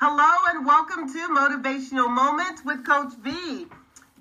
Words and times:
Hello 0.00 0.32
and 0.54 0.64
welcome 0.64 1.12
to 1.12 1.18
Motivational 1.26 2.08
Moments 2.08 2.64
with 2.64 2.86
Coach 2.86 3.14
V. 3.14 3.66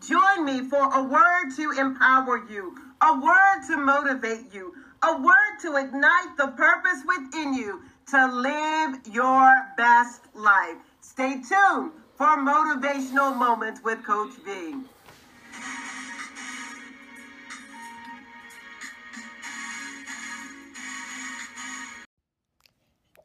Join 0.07 0.43
me 0.43 0.67
for 0.67 0.91
a 0.91 1.03
word 1.03 1.51
to 1.55 1.69
empower 1.79 2.43
you, 2.49 2.75
a 2.99 3.13
word 3.19 3.61
to 3.67 3.77
motivate 3.77 4.51
you, 4.51 4.73
a 5.03 5.21
word 5.21 5.59
to 5.61 5.75
ignite 5.75 6.35
the 6.35 6.47
purpose 6.47 7.03
within 7.05 7.53
you 7.53 7.83
to 8.07 8.25
live 8.25 9.01
your 9.13 9.53
best 9.77 10.21
life. 10.33 10.77
Stay 11.01 11.33
tuned 11.33 11.91
for 12.15 12.35
Motivational 12.37 13.37
Moments 13.37 13.79
with 13.83 14.03
Coach 14.03 14.33
V. 14.43 14.77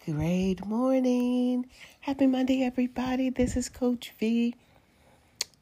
Great 0.04 0.66
morning. 0.66 1.64
Happy 2.00 2.26
Monday, 2.26 2.64
everybody. 2.64 3.30
This 3.30 3.56
is 3.56 3.68
Coach 3.68 4.12
V. 4.18 4.52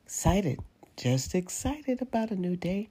Excited, 0.06 0.60
just 0.96 1.34
excited 1.34 2.00
about 2.00 2.30
a 2.30 2.36
new 2.36 2.56
day, 2.56 2.88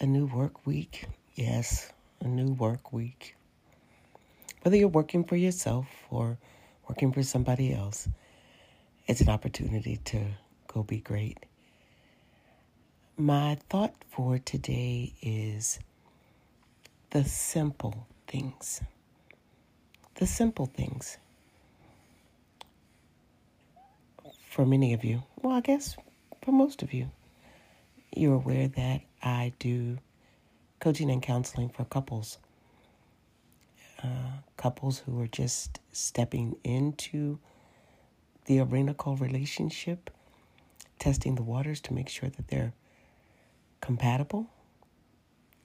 a 0.00 0.06
new 0.06 0.26
work 0.26 0.66
week. 0.66 1.06
Yes, 1.36 1.92
a 2.20 2.26
new 2.26 2.54
work 2.54 2.92
week. 2.92 3.36
Whether 4.62 4.76
you're 4.76 4.88
working 4.88 5.22
for 5.22 5.36
yourself 5.36 5.86
or 6.10 6.38
working 6.88 7.12
for 7.12 7.22
somebody 7.22 7.72
else, 7.72 8.08
it's 9.06 9.20
an 9.20 9.28
opportunity 9.28 9.98
to 10.06 10.24
go 10.66 10.82
be 10.82 10.98
great. 10.98 11.46
My 13.16 13.58
thought 13.68 13.94
for 14.10 14.38
today 14.38 15.12
is 15.22 15.78
the 17.10 17.22
simple 17.22 18.08
things 18.26 18.80
the 20.16 20.26
simple 20.26 20.66
things. 20.66 21.18
For 24.48 24.64
many 24.64 24.92
of 24.92 25.04
you, 25.04 25.24
well, 25.42 25.56
I 25.56 25.60
guess 25.60 25.96
for 26.44 26.52
most 26.52 26.82
of 26.82 26.92
you, 26.92 27.10
you're 28.14 28.34
aware 28.34 28.68
that 28.68 29.00
I 29.22 29.52
do 29.58 29.98
coaching 30.78 31.10
and 31.10 31.22
counseling 31.22 31.68
for 31.68 31.84
couples. 31.84 32.38
Uh, 34.02 34.38
couples 34.56 34.98
who 35.00 35.20
are 35.20 35.26
just 35.26 35.80
stepping 35.90 36.56
into 36.62 37.38
the 38.44 38.60
arena 38.60 38.94
called 38.94 39.20
relationship, 39.20 40.10
testing 40.98 41.34
the 41.34 41.42
waters 41.42 41.80
to 41.80 41.94
make 41.94 42.08
sure 42.08 42.28
that 42.28 42.48
they're 42.48 42.74
compatible. 43.80 44.46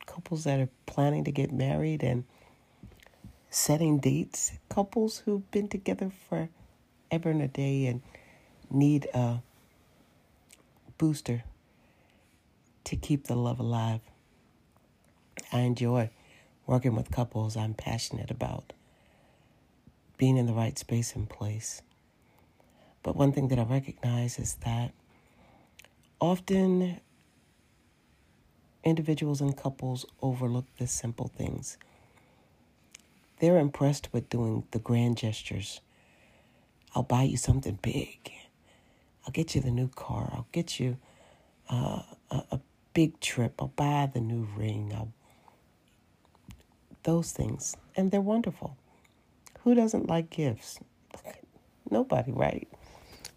Couples 0.05 0.45
that 0.45 0.59
are 0.59 0.69
planning 0.85 1.25
to 1.25 1.31
get 1.31 1.51
married 1.51 2.01
and 2.01 2.23
setting 3.49 3.99
dates, 3.99 4.51
couples 4.69 5.19
who've 5.19 5.49
been 5.51 5.67
together 5.67 6.11
for 6.27 6.49
ever 7.11 7.29
and 7.29 7.41
a 7.41 7.47
day 7.47 7.85
and 7.87 8.01
need 8.69 9.07
a 9.13 9.41
booster 10.97 11.43
to 12.83 12.95
keep 12.95 13.25
the 13.25 13.35
love 13.35 13.59
alive. 13.59 14.01
I 15.51 15.61
enjoy 15.61 16.09
working 16.67 16.95
with 16.95 17.11
couples. 17.11 17.57
I'm 17.57 17.73
passionate 17.73 18.29
about 18.29 18.73
being 20.17 20.37
in 20.37 20.45
the 20.45 20.53
right 20.53 20.77
space 20.77 21.15
and 21.15 21.27
place. 21.27 21.81
But 23.01 23.15
one 23.15 23.31
thing 23.31 23.47
that 23.47 23.57
I 23.57 23.63
recognize 23.63 24.37
is 24.37 24.55
that 24.65 24.91
often 26.19 26.99
individuals 28.83 29.41
and 29.41 29.55
couples 29.55 30.05
overlook 30.21 30.65
the 30.77 30.87
simple 30.87 31.27
things 31.27 31.77
they're 33.39 33.57
impressed 33.57 34.11
with 34.13 34.29
doing 34.29 34.63
the 34.71 34.79
grand 34.79 35.17
gestures. 35.17 35.81
I'll 36.95 37.03
buy 37.03 37.23
you 37.23 37.37
something 37.37 37.79
big. 37.81 38.31
I'll 39.25 39.31
get 39.31 39.55
you 39.55 39.61
the 39.61 39.71
new 39.71 39.87
car. 39.89 40.29
I'll 40.33 40.47
get 40.51 40.79
you 40.79 40.97
uh, 41.69 42.01
a, 42.31 42.43
a 42.51 42.59
big 42.93 43.19
trip. 43.19 43.55
I'll 43.59 43.67
buy 43.67 44.09
the 44.13 44.19
new 44.19 44.47
ring. 44.57 44.91
I'll, 44.95 45.13
those 47.03 47.31
things. 47.31 47.75
And 47.95 48.11
they're 48.11 48.21
wonderful. 48.21 48.77
Who 49.63 49.75
doesn't 49.75 50.07
like 50.07 50.29
gifts? 50.29 50.79
Nobody, 51.91 52.31
right? 52.31 52.67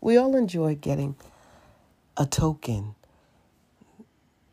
We 0.00 0.16
all 0.16 0.36
enjoy 0.36 0.74
getting 0.76 1.16
a 2.16 2.26
token. 2.26 2.94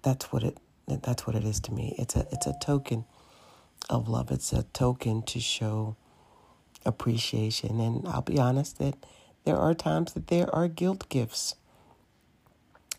That's 0.01 0.31
what 0.31 0.43
it 0.43 0.57
that's 0.87 1.27
what 1.27 1.35
it 1.35 1.43
is 1.43 1.59
to 1.61 1.71
me. 1.71 1.95
It's 1.97 2.15
a 2.15 2.27
it's 2.31 2.47
a 2.47 2.55
token 2.61 3.05
of 3.89 4.07
love. 4.07 4.31
It's 4.31 4.53
a 4.53 4.63
token 4.63 5.21
to 5.23 5.39
show 5.39 5.95
appreciation. 6.85 7.79
And 7.79 8.07
I'll 8.07 8.21
be 8.21 8.39
honest 8.39 8.79
that 8.79 8.95
there 9.45 9.57
are 9.57 9.73
times 9.73 10.13
that 10.13 10.27
there 10.27 10.53
are 10.53 10.67
guilt 10.67 11.07
gifts. 11.09 11.55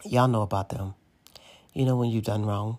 Y'all 0.05 0.29
know 0.29 0.43
about 0.43 0.71
them. 0.71 0.95
You 1.73 1.85
know 1.85 1.97
when 1.97 2.11
you've 2.11 2.25
done 2.25 2.47
wrong. 2.47 2.79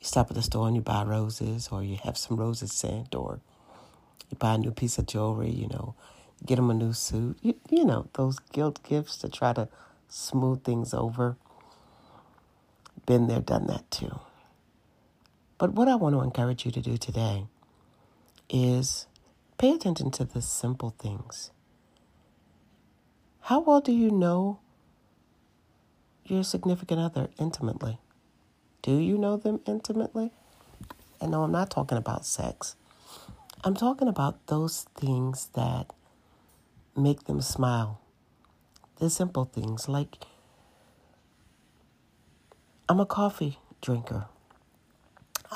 You 0.00 0.06
stop 0.06 0.30
at 0.30 0.36
the 0.36 0.42
store 0.42 0.66
and 0.66 0.76
you 0.76 0.82
buy 0.82 1.02
roses, 1.02 1.68
or 1.72 1.82
you 1.82 1.98
have 2.04 2.18
some 2.18 2.36
roses 2.36 2.72
sent, 2.72 3.14
or 3.14 3.40
you 4.30 4.36
buy 4.36 4.54
a 4.54 4.58
new 4.58 4.70
piece 4.70 4.98
of 4.98 5.06
jewelry, 5.06 5.50
you 5.50 5.66
know, 5.68 5.94
get 6.44 6.56
them 6.56 6.70
a 6.70 6.74
new 6.74 6.92
suit. 6.92 7.38
You, 7.40 7.54
you 7.70 7.84
know, 7.84 8.08
those 8.12 8.38
guilt 8.38 8.80
gifts 8.82 9.16
to 9.18 9.28
try 9.28 9.52
to 9.54 9.68
smooth 10.08 10.62
things 10.62 10.92
over. 10.92 11.36
Been 13.06 13.26
there, 13.28 13.40
done 13.40 13.66
that 13.66 13.90
too. 13.90 14.20
But 15.58 15.72
what 15.72 15.88
I 15.88 15.94
want 15.94 16.14
to 16.14 16.20
encourage 16.20 16.64
you 16.64 16.72
to 16.72 16.80
do 16.80 16.96
today 16.96 17.46
is 18.50 19.06
pay 19.56 19.72
attention 19.72 20.10
to 20.12 20.24
the 20.24 20.42
simple 20.42 20.94
things. 20.98 21.50
How 23.42 23.60
well 23.60 23.80
do 23.80 23.92
you 23.92 24.10
know 24.10 24.58
your 26.24 26.42
significant 26.42 27.00
other 27.00 27.28
intimately? 27.38 27.98
Do 28.82 28.98
you 28.98 29.16
know 29.16 29.36
them 29.36 29.60
intimately? 29.66 30.32
And 31.20 31.30
no, 31.30 31.42
I'm 31.42 31.52
not 31.52 31.70
talking 31.70 31.98
about 31.98 32.26
sex. 32.26 32.76
I'm 33.62 33.74
talking 33.74 34.08
about 34.08 34.46
those 34.48 34.86
things 34.96 35.48
that 35.54 35.92
make 36.96 37.24
them 37.24 37.40
smile. 37.40 38.00
The 38.96 39.08
simple 39.08 39.44
things 39.44 39.88
like 39.88 40.18
I'm 42.88 43.00
a 43.00 43.06
coffee 43.06 43.58
drinker. 43.80 44.26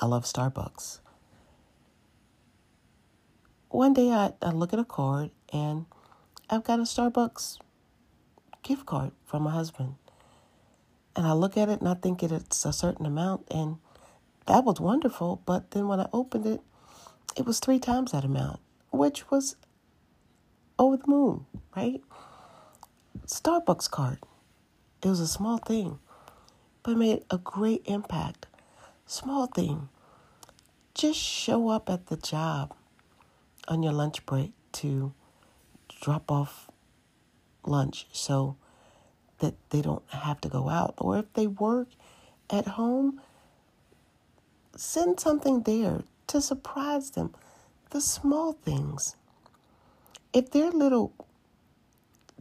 I 0.01 0.07
love 0.07 0.25
Starbucks. 0.25 1.01
One 3.69 3.95
day 3.95 4.13
I, 4.13 4.33
I 4.41 4.51
look 4.51 4.73
at 4.73 4.79
a 4.79 4.85
card 4.85 5.31
and 5.53 5.87
I've 6.49 6.63
got 6.63 6.79
a 6.79 6.83
Starbucks 6.83 7.59
gift 8.63 8.87
card 8.87 9.11
from 9.27 9.43
my 9.43 9.51
husband. 9.51 9.97
And 11.17 11.27
I 11.27 11.33
look 11.33 11.57
at 11.57 11.69
it 11.69 11.81
and 11.81 11.89
I 11.89 11.95
think 11.95 12.23
it's 12.23 12.65
a 12.65 12.73
certain 12.73 13.07
amount 13.07 13.49
and 13.51 13.79
that 14.47 14.65
was 14.65 14.79
wonderful. 14.81 15.43
But 15.45 15.73
then 15.73 15.89
when 15.89 15.99
I 15.99 16.09
opened 16.13 16.47
it, 16.47 16.61
it 17.37 17.45
was 17.45 17.59
three 17.59 17.81
times 17.81 18.13
that 18.13 18.25
amount, 18.25 18.61
which 18.93 19.29
was 19.33 19.57
over 20.79 20.97
the 20.97 21.09
moon, 21.09 21.45
right? 21.75 22.01
Starbucks 23.27 23.91
card. 23.91 24.19
It 25.03 25.09
was 25.09 25.19
a 25.19 25.27
small 25.27 25.59
thing, 25.59 25.99
but 26.85 26.93
it 26.93 26.99
made 26.99 27.25
a 27.31 27.39
great 27.39 27.83
impact 27.87 28.47
Small 29.11 29.47
thing. 29.47 29.89
Just 30.93 31.19
show 31.19 31.71
up 31.71 31.89
at 31.89 32.09
the 32.09 32.17
job 32.19 32.75
on 33.67 33.83
your 33.83 33.95
lunch 33.95 34.27
break 34.27 34.53
to 34.73 35.15
drop 36.03 36.31
off 36.31 36.69
lunch 37.65 38.07
so 38.13 38.57
that 39.39 39.55
they 39.71 39.81
don't 39.81 40.03
have 40.11 40.43
to 40.43 40.51
go 40.51 40.69
out. 40.69 40.93
Or 40.99 41.17
if 41.17 41.33
they 41.33 41.47
work 41.47 41.89
at 42.51 42.67
home, 42.67 43.23
send 44.77 45.19
something 45.19 45.63
there 45.63 46.03
to 46.27 46.43
surprise 46.43 47.13
them. 47.13 47.35
The 47.89 48.03
small 48.03 48.53
things. 48.53 49.17
If 50.35 50.51
they're 50.51 50.71
little 50.71 51.15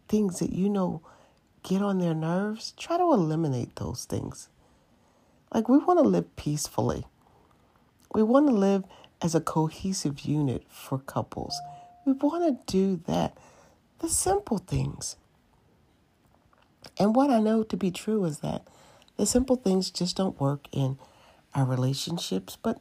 things 0.09 0.39
that 0.39 0.51
you 0.51 0.67
know 0.67 1.01
get 1.63 1.81
on 1.81 1.99
their 1.99 2.13
nerves, 2.13 2.73
try 2.75 2.97
to 2.97 3.13
eliminate 3.13 3.77
those 3.77 4.03
things. 4.03 4.49
Like, 5.53 5.69
we 5.69 5.77
want 5.77 5.99
to 5.99 6.07
live 6.07 6.35
peacefully. 6.35 7.05
We 8.13 8.23
want 8.23 8.47
to 8.47 8.53
live 8.53 8.83
as 9.21 9.33
a 9.35 9.41
cohesive 9.41 10.21
unit 10.21 10.63
for 10.69 10.99
couples. 10.99 11.59
We 12.05 12.13
want 12.13 12.67
to 12.67 12.71
do 12.71 13.01
that. 13.07 13.37
The 13.99 14.09
simple 14.09 14.59
things. 14.59 15.15
And 16.99 17.15
what 17.15 17.29
I 17.29 17.39
know 17.39 17.63
to 17.63 17.77
be 17.77 17.91
true 17.91 18.23
is 18.25 18.39
that 18.39 18.67
the 19.17 19.25
simple 19.25 19.55
things 19.55 19.89
just 19.89 20.15
don't 20.15 20.39
work 20.39 20.67
in 20.71 20.97
our 21.55 21.65
relationships, 21.65 22.57
but 22.61 22.79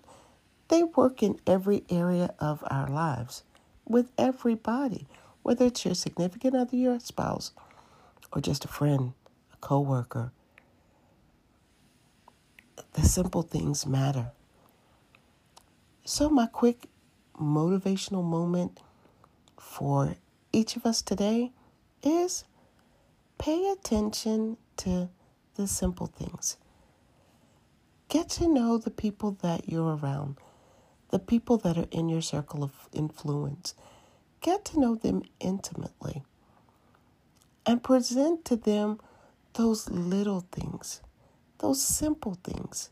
they 0.69 0.83
work 0.83 1.23
in 1.23 1.41
every 1.47 1.85
area 1.89 2.35
of 2.39 2.63
our 2.71 2.89
lives 2.89 3.43
with 3.87 4.11
everybody, 4.19 5.07
whether 5.43 5.67
it's 5.67 5.85
your 5.85 5.95
significant 5.95 6.55
other, 6.55 6.77
your 6.77 7.01
spouse, 7.01 7.53
or 8.33 8.41
just 8.41 8.65
a 8.65 8.69
friend, 8.69 9.15
a 9.53 9.57
coworker, 9.59 10.33
the 12.93 13.03
simple 13.03 13.43
things 13.43 13.87
matter. 13.87 14.33
So, 16.05 16.29
my 16.31 16.47
quick 16.47 16.87
motivational 17.39 18.25
moment 18.25 18.81
for 19.59 20.15
each 20.53 20.77
of 20.77 20.87
us 20.87 21.03
today 21.03 21.53
is 22.03 22.45
pay 23.39 23.71
attention 23.71 24.57
to 24.79 25.09
the 25.57 25.67
simple 25.67 26.07
things. 26.07 26.57
Get 28.09 28.29
to 28.31 28.49
know 28.49 28.79
the 28.79 28.91
people 28.91 29.33
that 29.43 29.69
you're 29.69 29.97
around, 29.97 30.37
the 31.11 31.19
people 31.19 31.57
that 31.59 31.77
are 31.77 31.89
in 31.91 32.09
your 32.09 32.23
circle 32.23 32.63
of 32.63 32.73
influence. 32.93 33.75
Get 34.41 34.65
to 34.67 34.81
know 34.81 34.95
them 34.95 35.23
intimately 35.41 36.23
and 37.67 37.83
present 37.83 38.45
to 38.45 38.57
them 38.57 39.01
those 39.55 39.91
little 39.91 40.47
things, 40.53 41.01
those 41.59 41.83
simple 41.83 42.37
things 42.43 42.91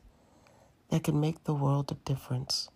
that 0.90 1.04
can 1.04 1.20
make 1.20 1.44
the 1.44 1.54
world 1.54 1.90
of 1.90 2.04
difference. 2.04 2.68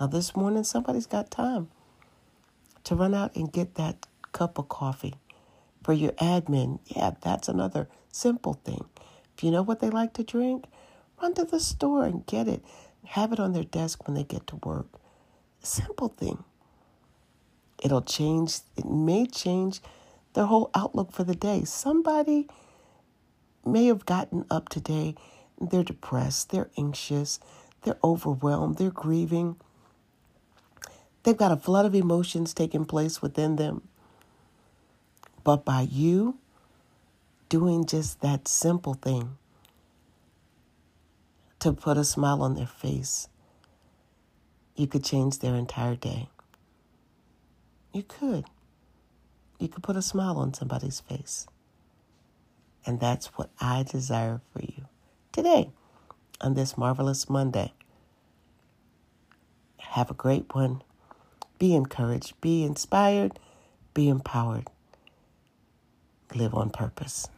Now, 0.00 0.06
this 0.06 0.34
morning, 0.34 0.64
somebody's 0.64 1.06
got 1.06 1.30
time 1.30 1.68
to 2.84 2.94
run 2.94 3.14
out 3.14 3.34
and 3.36 3.52
get 3.52 3.76
that 3.76 4.06
cup 4.32 4.58
of 4.58 4.68
coffee 4.68 5.14
for 5.82 5.92
your 5.92 6.12
admin. 6.12 6.80
Yeah, 6.86 7.12
that's 7.20 7.48
another 7.48 7.88
simple 8.10 8.54
thing. 8.64 8.84
If 9.36 9.44
you 9.44 9.50
know 9.50 9.62
what 9.62 9.80
they 9.80 9.90
like 9.90 10.12
to 10.14 10.24
drink, 10.24 10.64
run 11.20 11.34
to 11.34 11.44
the 11.44 11.60
store 11.60 12.04
and 12.04 12.26
get 12.26 12.48
it. 12.48 12.64
Have 13.04 13.32
it 13.32 13.40
on 13.40 13.52
their 13.52 13.64
desk 13.64 14.06
when 14.06 14.14
they 14.14 14.24
get 14.24 14.46
to 14.48 14.56
work. 14.56 14.86
Simple 15.62 16.08
thing. 16.08 16.44
It'll 17.82 18.02
change, 18.02 18.60
it 18.76 18.86
may 18.86 19.26
change 19.26 19.80
their 20.34 20.46
whole 20.46 20.70
outlook 20.74 21.12
for 21.12 21.24
the 21.24 21.34
day. 21.34 21.64
Somebody 21.64 22.48
may 23.66 23.86
have 23.86 24.06
gotten 24.06 24.44
up 24.50 24.68
today, 24.68 25.14
they're 25.60 25.84
depressed, 25.84 26.50
they're 26.50 26.70
anxious, 26.76 27.38
they're 27.82 27.98
overwhelmed, 28.02 28.78
they're 28.78 28.90
grieving. 28.90 29.56
They've 31.22 31.36
got 31.36 31.52
a 31.52 31.56
flood 31.56 31.86
of 31.86 31.94
emotions 31.94 32.52
taking 32.52 32.84
place 32.84 33.22
within 33.22 33.56
them. 33.56 33.82
But 35.42 35.64
by 35.64 35.82
you 35.90 36.38
doing 37.48 37.84
just 37.86 38.20
that 38.20 38.48
simple 38.48 38.94
thing 38.94 39.36
to 41.60 41.72
put 41.72 41.96
a 41.96 42.04
smile 42.04 42.42
on 42.42 42.54
their 42.54 42.66
face, 42.66 43.28
you 44.76 44.86
could 44.86 45.04
change 45.04 45.38
their 45.38 45.54
entire 45.54 45.96
day. 45.96 46.28
You 47.92 48.02
could. 48.02 48.44
You 49.58 49.68
could 49.68 49.82
put 49.82 49.96
a 49.96 50.02
smile 50.02 50.36
on 50.36 50.52
somebody's 50.52 51.00
face. 51.00 51.46
And 52.86 53.00
that's 53.00 53.26
what 53.38 53.50
I 53.60 53.82
desire 53.82 54.40
for 54.52 54.62
you 54.62 54.86
today 55.32 55.70
on 56.40 56.54
this 56.54 56.76
marvelous 56.76 57.28
Monday. 57.28 57.72
Have 59.78 60.10
a 60.10 60.14
great 60.14 60.54
one. 60.54 60.82
Be 61.58 61.74
encouraged, 61.74 62.40
be 62.40 62.64
inspired, 62.64 63.38
be 63.94 64.08
empowered. 64.08 64.68
Live 66.34 66.54
on 66.54 66.70
purpose. 66.70 67.28